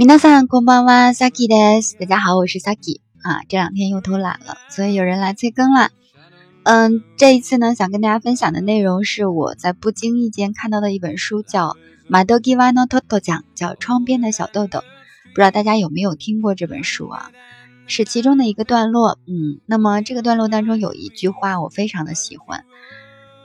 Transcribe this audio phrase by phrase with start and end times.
[0.00, 1.96] 米娜桑こんばんは，Saki です。
[1.98, 3.40] 大家好，我是 Saki 啊。
[3.48, 5.90] 这两天又偷懒了，所以有人来催更了。
[6.64, 11.68] 嗯，这一次呢，想跟大家分享的内容是我在不经意间看到的一本书，叫《
[12.08, 14.78] 马豆吉瓦诺托托奖》，叫《窗边的小豆豆》。
[15.34, 17.30] 不知道大家有没有听过这本书啊？
[17.86, 19.18] 是其中的一个段落。
[19.26, 22.64] 嗯，那么这个段落当中有一句话我非常的喜欢。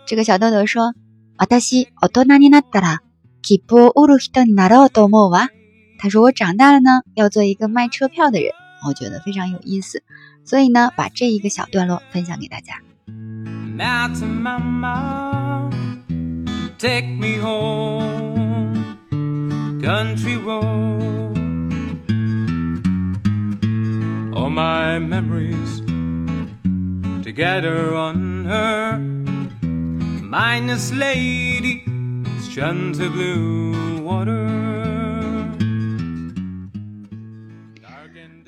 [0.05, 0.93] 这个小豆豆说：“
[1.37, 2.99] 私大人になったら
[3.41, 5.49] 切符を売る人になろうと思うわ。”
[5.98, 8.52] 他说：“我长大了呢，要做一个卖车票的人。”
[8.86, 10.02] 我觉得非常有意思，
[10.44, 12.74] 所以呢，把这一个小段落分享给大家。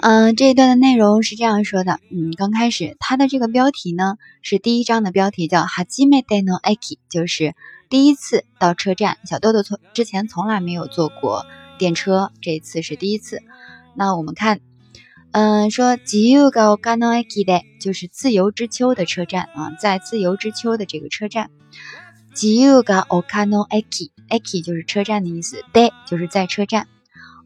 [0.01, 1.99] 嗯，这一段的内容是这样说的。
[2.13, 7.57] 嗯，刚开始它的这个标题呢是第一章的标题，叫 “Hajime no Aki”，就是
[7.91, 9.19] 第一次到车站。
[9.25, 11.45] 小豆豆从之前从来没有坐过
[11.79, 13.43] 电车，这一次是第一次。
[13.97, 14.61] 那我们看，
[15.33, 21.51] 嗯，说 “Jiuga Okano Aki” 的，就是自由之丘的车站啊，在自由之丘的这个车站
[22.37, 26.87] ，“Jiuga Okano Aki”，Aki 就是车站的意思，de 就是在车站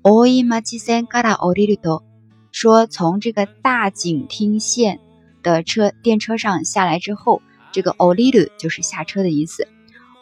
[0.03, 2.12] ，“Oimachi-sen kara oriru to”。
[2.52, 5.00] 说从这个大井町线
[5.44, 7.42] 的车电车上下来之后，
[7.72, 9.68] 这个 oliru 就是下车的意思。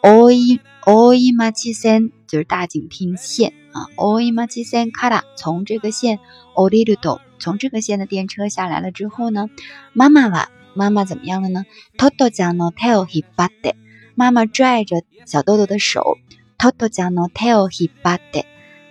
[0.02, 3.86] oi oi machi sen 就是大井町线啊。
[3.96, 6.18] oi machi sen kara 从这个线
[6.54, 9.48] oliru do 从这个线的电车下来了之后呢，
[9.92, 11.64] 妈妈哇妈妈怎么样了呢？
[11.96, 13.74] toto ja no tail hibate
[14.14, 16.18] 妈妈拽着小豆豆的手，
[16.58, 18.44] toto ja no tail hibate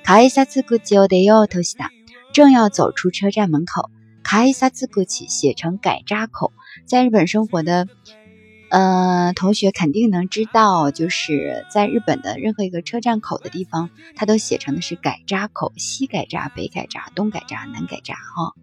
[0.03, 1.89] 改札口を出ようとした。
[2.32, 3.90] 正要走出车站门口，
[4.22, 6.52] 卡伊萨兹古奇写成改扎口。
[6.86, 7.88] 在日本生活的，
[8.70, 18.54] 呃，同学肯定能知道，就是在日本的任何一个车站口的地方，它都写成的是改扎口，西改扎、北改扎、东改扎、南改扎，哈。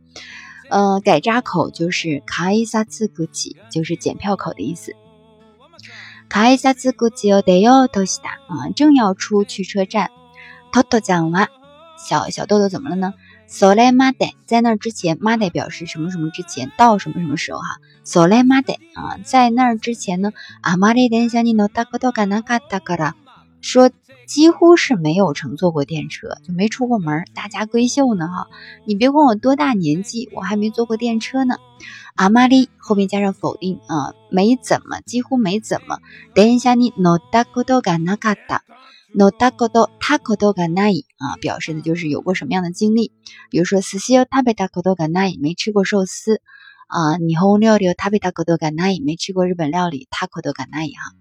[0.69, 4.95] 呃，改扎口就是卡伊萨兹古奇，就是检票口的意思。
[6.29, 10.11] 卡伊萨兹古奇哦，得哟，多西达啊，正要出去车站。
[10.71, 11.47] 偷偷讲完，
[11.97, 13.13] 小小豆豆怎么了呢？
[13.49, 17.79] 索莱马代在那之前，马代表示什么什么之前到什么什么时候哈？
[18.03, 20.33] 索莱马代啊，在那之前呢？
[20.61, 23.15] 阿玛里电下尼诺达克多嘎纳卡达嘎拉
[23.61, 23.89] 说
[24.25, 28.47] 几乎是没有乘坐过电车，就没出过门，大家闺秀呢哈！
[28.85, 31.55] 你别管我多大年纪，我还没坐过电车呢。
[32.15, 35.99] 阿玛里后面加上否定啊，没怎么，几乎没怎么。
[36.33, 38.63] 电下尼诺达克多嘎纳卡达。
[39.13, 43.11] No takodo takodo ga nai 啊，表示的就是有过什么样的经历。
[43.49, 46.41] 比如说，sushi o tabe takodo ga nai 没吃过寿司
[46.87, 51.15] 啊，日本料理 tabe takodo ga nai 没吃过日本料理 takodo ga nai 哈，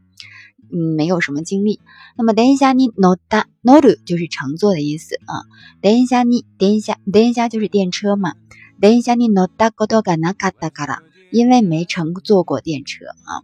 [0.73, 1.81] 嗯，没有什么经历。
[2.17, 5.47] 那么等一下你 no ta noru 就是乘坐的意思啊，
[5.81, 8.35] 等一下你等一下等一下就是电车嘛，
[8.81, 10.99] 等一下你 no takodo ga nakata kara。
[11.36, 13.44] 因为没乘坐过电车啊。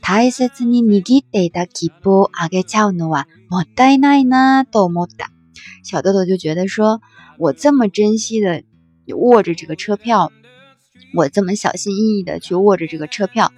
[0.00, 5.30] 大切に握っていた切符をあげちゃうのはもったいないなと思った。
[5.82, 7.00] 小豆豆就觉得说，
[7.38, 8.62] 我这么珍惜的
[9.08, 10.32] 握着这个车票，
[11.14, 13.52] 我这么小心翼翼的去握着这个车票，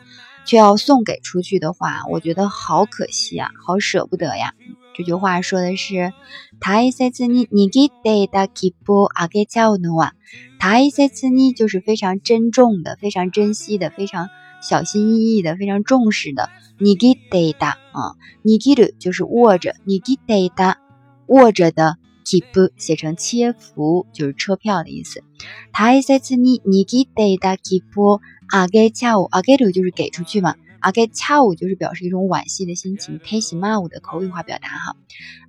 [0.45, 4.55] 却要送给出去的话，我觉得好可惜啊，好舍不得呀。
[4.95, 6.13] 这句话说的是，
[6.61, 10.13] 大切に握っていた切符をあげちゃうのは。
[10.59, 14.29] 塔伊塞茨尼就是非常珍重的、非常珍惜的、非常
[14.61, 16.51] 小心翼翼的、非常重视的。
[16.79, 20.79] 尼基德达啊，尼基鲁就是握着，尼基德达
[21.27, 21.97] 握着的。
[22.29, 25.25] keep 写成切符就是车票的意思。
[25.73, 28.21] 塔伊塞茨尼尼基德达 keep
[28.51, 33.20] 阿给恰乌阿给鲁就是给出去嘛， 阿给恰乌就是表示一种惋惜的心情。
[33.24, 34.96] 泰西马乌的口语化表达哈，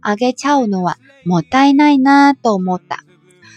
[0.00, 3.00] 阿给恰乌诺瓦莫代奈呢都莫打。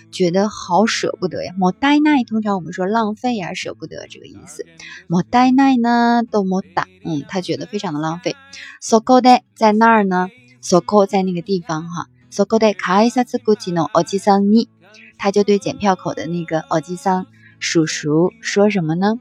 [0.09, 4.65] 觉得好舍不得呀，莫呆奈通常我们说浪费呀，舍不得这个意思。
[5.05, 8.35] 莫呆奈呢都莫打，嗯，他觉得非常的浪费。
[8.81, 10.29] so go 的在那儿呢
[10.61, 14.69] ，so go 在那个地方哈，so go 的卡伊萨兹古吉诺奥吉桑尼，
[15.17, 17.27] 他就对检票口的那个奥吉桑
[17.59, 19.19] 叔叔说什么呢？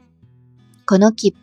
[0.85, 1.33] 可能 keep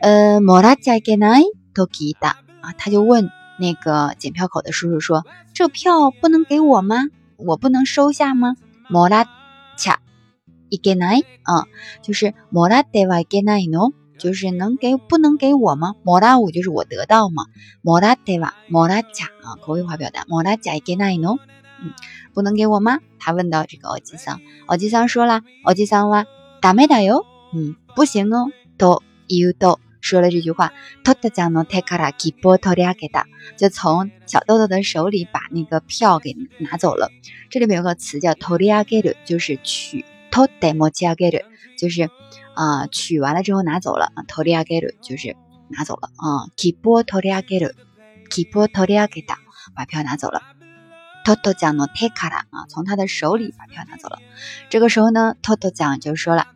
[0.00, 1.42] 呃莫拉加给奈
[1.74, 6.96] 都给的啊，他就问那个检票口的叔叔说，这票不能给我吗？
[7.36, 8.56] 我不能收下吗？
[8.88, 9.26] 莫拉
[9.76, 10.00] 恰
[10.68, 11.66] 伊给奈啊，
[12.02, 15.94] 就是莫拉得瓦给奈喏，就是能给不能给我吗？
[16.02, 17.44] 莫拉五就是我得到吗，
[17.82, 21.38] 莫拉得瓦莫拉恰啊，口语化表达莫拉恰伊给奈喏，
[21.82, 21.92] 嗯，
[22.32, 23.00] 不能给我吗？
[23.18, 26.24] 他问到这个奥吉桑，奥吉桑说了，奥吉桑哇，
[26.62, 27.24] 打没打哟？
[27.54, 28.46] 嗯，不行哦，
[28.78, 30.72] 都有都说了这句话，
[31.04, 33.26] 托特酱诺泰卡拉基波托利亚给的，
[33.56, 37.10] 就从小豆豆的手里把那个票给拿走了。
[37.50, 41.42] 这里面有个词叫托利亚给的，就是取托德莫奇亚给的，
[41.78, 42.08] 就是
[42.54, 44.12] 啊取完了之后拿走了。
[44.26, 45.36] 托利亚给的，就是
[45.68, 46.48] 拿走了啊。
[46.56, 47.74] 基波托利亚给的，
[48.30, 49.34] 基波托利亚给的，
[49.74, 50.42] 把票拿走了。
[51.24, 54.18] 托托酱诺泰卡拉啊，从他的手里把票拿走了。
[54.70, 56.46] 这个时候呢，托托酱就说了，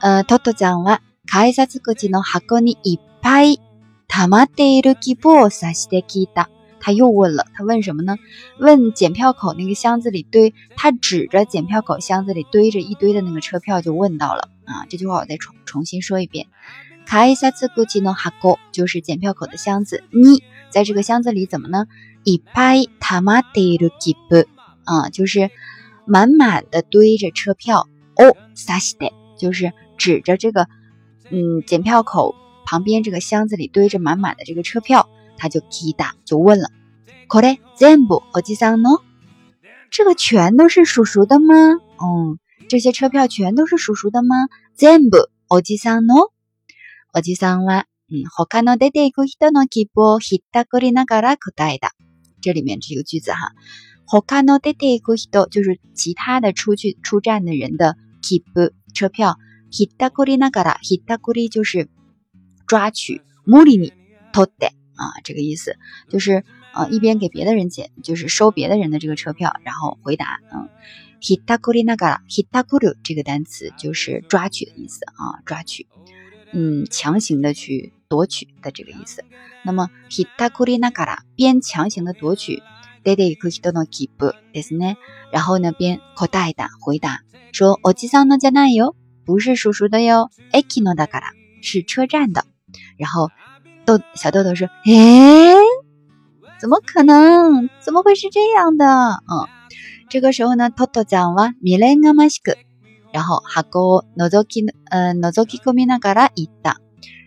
[0.00, 1.00] 呃，托托酱了。
[1.27, 3.59] 改札口の箱にいっぱい
[4.07, 6.49] 溜まっている切符を指して聞いた。
[6.79, 8.17] 他又问了，他问什么呢？
[8.59, 14.85] 问检票口那个箱子里堆，他指着检票口箱子里堆着一堆的那个车票就问到了啊。
[14.89, 16.47] 这句话我再重重新说一遍。
[17.05, 21.87] 改札口の箱就是检票口的箱子，你在这个箱子里怎么呢？
[22.25, 24.45] いっぱい溜まっている切符
[24.83, 25.49] 啊，就是
[26.05, 27.87] 满满的堆着车票。
[28.15, 30.67] 哦，指して就是指着这个。
[31.29, 36.69] 嗯，检票口旁边这个箱子里堆着满满的这个车票，他就提打就问了：“
[37.27, 39.01] これ全部おじさんの？
[39.89, 41.55] 这个全都是叔叔的吗？
[41.97, 44.47] 嗯，这些车票全都是叔叔的吗？
[44.75, 46.29] 全部おじさんの？
[47.13, 51.91] おじさんは嗯他の出ていく人の切符をひったくりながら答えた。
[52.41, 53.53] 这里面这个句子哈，
[54.05, 59.37] 他の出ていく人就是其他的出去出站的人的切符车票。”
[59.71, 61.89] hitakuri nagara，hitakuri 就是
[62.67, 63.91] 抓取，muri ni
[64.31, 65.75] tote 啊，这个意思
[66.09, 66.43] 就是
[66.73, 70.69] 呃一边给别的人捡，就是收别的人的这个车票，然后回答，嗯，
[71.21, 75.87] hitakuri nagara，hitakuru 这个单词就是抓取的意思啊，抓取，
[76.51, 79.23] 嗯，强行的去夺取的这个意思。
[79.63, 82.61] 那么 hitakuri nagara 边强行的夺取，
[83.03, 84.97] dede ikuhito no kipu ですね，
[85.31, 87.21] 然后呢边 kodai 的回答
[87.51, 88.95] 说，おじさんのじゃないよ。
[89.28, 91.20] 不是叔叔的哟，Aki no daka
[91.60, 92.46] 是车站的。
[92.96, 93.28] 然后
[93.84, 95.54] 豆小豆豆说：“哎，
[96.58, 97.68] 怎么可能？
[97.78, 98.86] 怎么会是这样的？”
[99.28, 99.44] 嗯，
[100.08, 102.56] 这个时候呢，豆豆讲了 Milena Masiku，
[103.12, 106.76] 然后哈哥 nozoki，嗯，nozoki kominagaraida。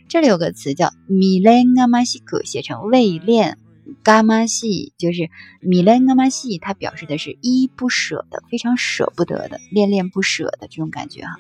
[0.10, 3.60] 这里有个词叫 Milena Masiku，写成未恋。
[4.03, 5.31] 伽马西就是
[5.61, 11.37] 米兰伽马西，它表示的是依依不舍的，非常舍不得的，恋恋不舍的这种感觉哈。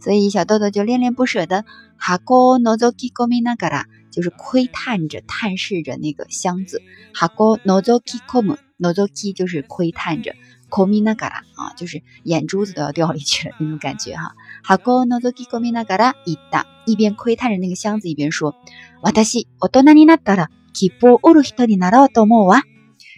[0.00, 1.64] 所以小豆豆就恋恋不舍的
[1.96, 6.82] 哈哥诺佐基科米那嘎啦，就是窥探着、探视着那个箱子。
[7.12, 10.36] 哈哥诺佐基科姆诺佐基就是窥探着，
[10.68, 14.36] 科米那嘎啦啊，就是眼珠子都要掉里去了那种感觉哈。
[14.62, 18.54] 哈哥诺佐基科米那嘎啦一打，一边窥探着那个箱子，一边说：“
[19.02, 22.63] 私大人になったら。” 切符売る人になろうと思うわ。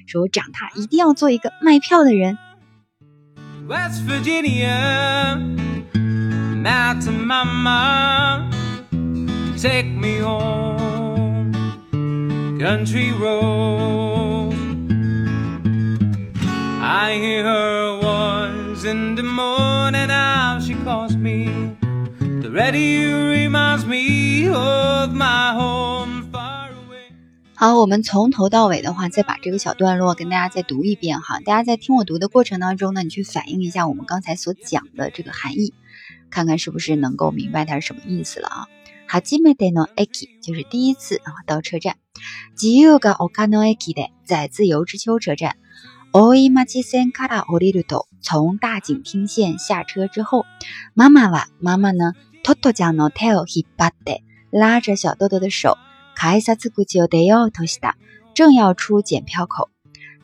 [0.07, 2.37] 说我长大一定要做一个卖票的人。
[3.67, 5.35] West Virginia,
[5.95, 8.47] mountain mama,
[9.57, 11.51] take me home,
[12.59, 14.53] country road.
[16.79, 21.49] I hear her voice in the morning, how she calls me.
[22.19, 25.94] The radio reminds me of my home.
[27.64, 31.40] 好，我们从头到尾的话，再把这个小段落跟大家再读一遍哈。
[31.40, 35.74] 大家在听我读的过程当中呢，你去反映一下我们刚才所讲的这个含义，
[36.30, 38.66] 看看是不是能够明白它是什么意思了啊。
[39.06, 41.96] 哈基梅德诺埃基就是第一次啊到车站。
[42.56, 45.56] 吉尤嘎奥卡诺埃基的在自由之丘车站。
[46.12, 50.44] オイマチセンカラオリルト从大井町线下车之后，
[50.92, 55.76] 妈妈哇妈妈呢，トトちゃんの手を引っ張って拉着小豆豆的手。
[56.14, 57.96] 改札口を出ようとした，
[58.34, 59.68] 正要出检票口。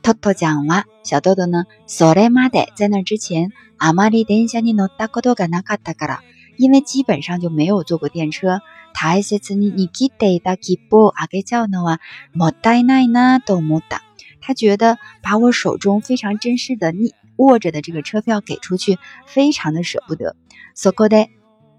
[0.02, 1.66] トトちゃんは小豆豆呢？
[1.86, 3.48] それまで在那之前，
[3.78, 6.20] あまり電車に乗ったことがなかったから，
[6.58, 8.60] 因为基本上就没有坐過電車。
[8.98, 12.00] 大切に握っていた切符をあげちゃうのは
[12.32, 14.00] もったいないなと思った。
[14.40, 20.34] 他觉得把我手中非常珍视的握握着的这个车票给出去，非常的舍不得。
[20.74, 21.28] そこで。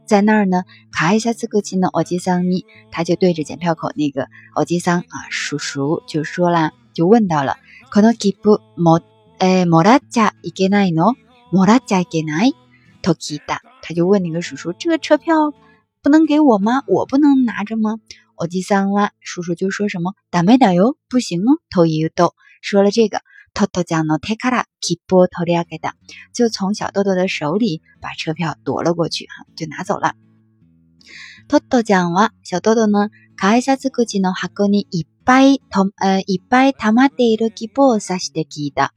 [0.06, 7.58] 在那儿呢，卡一下这个机呢，奥吉桑尼他就对着检票口那个奥吉桑啊叔叔就说了，就问到了，
[7.90, 9.02] 可能切符莫
[9.40, 11.16] 诶莫拉加いけないの？
[11.52, 12.54] 莫拉加いけない？
[13.02, 15.54] 托基达他就问那个叔叔，这个车票
[16.02, 16.84] 不能给我吗？
[16.88, 17.98] 我不能拿着吗？
[18.36, 20.96] 奥吉桑哇叔叔就说什么打没打哟？
[21.10, 23.20] 不行哦，头一豆说了这个。
[23.54, 25.94] 偷偷将诺泰卡拉基波托利亚给的，
[26.34, 30.14] 就从小豆豆的手里把车票夺了过去，哈，就拿走了。
[31.48, 38.92] 偷偷将哇，小豆豆呢，卡一下子过去呢，哈哥尼一 ぱいと呃いっぱい溜まっている希望さして聞いた。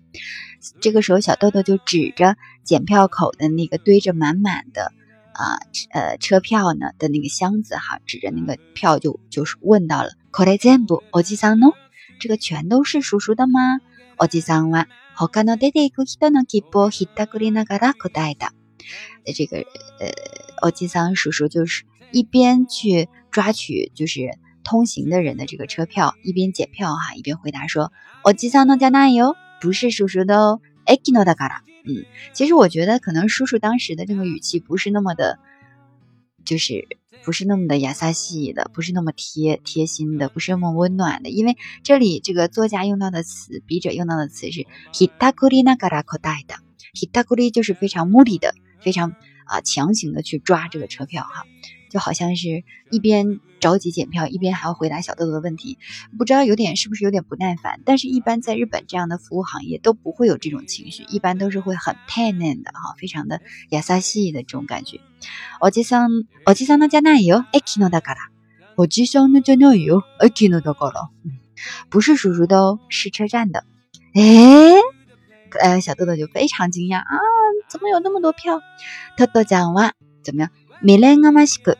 [0.80, 4.92] 这个时候，小豆豆就指着检票口的那个堆着满满的
[5.32, 5.58] 啊
[5.92, 10.10] 呃车票呢的那个箱子哈，指着那个票就就是问到了。
[10.30, 11.72] これ全部おじさんの？
[12.20, 13.80] 这个全都是叔叔的吗？
[14.18, 18.52] おじさんは他の出ていく人の希望をひったくりながら答えた。
[19.24, 20.12] 这个呃，
[20.62, 24.30] おじさん叔叔就是一边去抓取就是
[24.64, 27.90] 通行的人的这个车票，一边检票哈，一边回答说：“
[28.24, 31.62] おじさんのじゃないよ。”不是叔叔的哦，えきのだから。
[31.84, 35.38] 嗯，其实我觉得可能叔叔当时的这个语气不是那么的，
[36.45, 36.87] 就是
[37.23, 41.29] 不是那么的雅萨西的，不是那么贴贴心的，不是那么温暖的。
[41.29, 46.55] 因为这里这个作家用到的词，笔者用到的词是 hitakuri nagara kodai 的
[46.93, 51.45] ，hitakuri 就是非常目的的，非常啊强行的去抓这个车票哈。
[51.94, 55.76] 就好像是一边着急检票，一边还要回答小豆豆的问题，
[56.16, 57.80] 不知道有点是不是有点不耐烦。
[57.84, 65.00] 但是，一般在日本这样的服务行业都不会有这种情绪，一般都是会很 penen 的哈，非常的亚萨西的这种感觉。
[65.60, 68.20] おじさん、おじさんのじゃないよ、駅のだから。
[68.76, 71.10] おじさんのじゃないよ、駅のだから。
[71.90, 73.64] 不是叔叔的哦，是车站的。
[74.14, 74.74] 诶，
[75.60, 77.18] 呃，小豆豆就非常惊讶啊，
[77.68, 78.60] 怎么有那么多票？
[79.18, 80.50] 豆豆讲话怎么样？
[80.82, 81.76] 米レンマシク。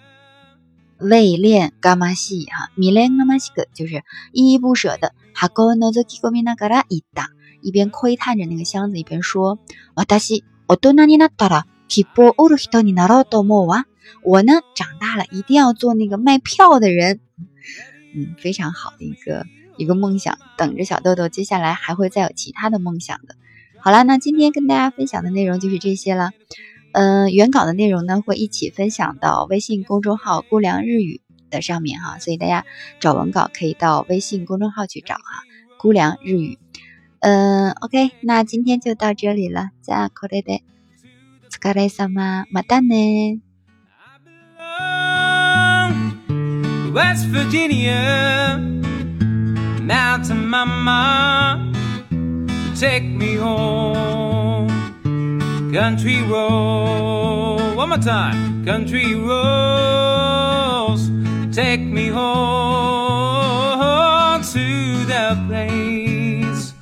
[1.00, 5.14] 未练伽马西哈，米练伽马西个就是依依不舍的。
[5.34, 7.30] 哈哥诺兹基哥米那嘎拉伊达，
[7.62, 9.60] 一边窥探着那个箱子，一边说
[9.96, 13.84] ：“我达西，我多纳尼纳达拉，希波乌鲁希托尼纳罗多莫瓦。
[14.24, 17.20] 我呢，长大了一定要做那个卖票的人。”
[18.16, 21.28] 嗯，非常好的一个一个梦想，等着小豆豆。
[21.28, 23.36] 接下来还会再有其他的梦想的。
[23.82, 26.32] 好了，那今天跟大家分享的内容就是这些了。
[26.95, 32.65] 嗯，原稿的内容呢会一起分享到微信公众号“姑凉日语”的上面哈，所以大家
[33.01, 36.59] 找文稿可以到微信公众号去找哈，“姑凉日语”。
[37.21, 40.63] 嗯，OK，那今天就到这里了，再これで、
[41.45, 43.41] お疲れ様、またね。
[46.95, 48.59] West Virginia,
[49.87, 51.59] Mountain Mama,
[52.75, 54.44] take me home.
[55.76, 58.64] Country road, one more time.
[58.64, 61.10] Country roads,
[61.54, 62.22] take me home
[64.42, 66.74] to the place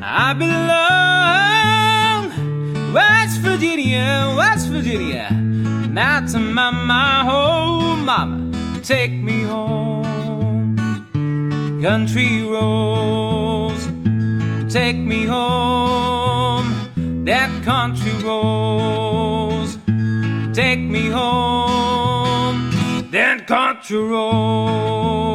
[0.00, 2.30] I belong.
[2.94, 5.28] West Virginia, West Virginia,
[5.90, 8.52] not to my, my home, mama,
[8.84, 10.76] take me home.
[11.82, 13.84] Country roads,
[14.72, 16.27] take me home
[17.28, 19.76] that country roads
[20.54, 22.70] take me home.
[23.10, 25.27] That country roads.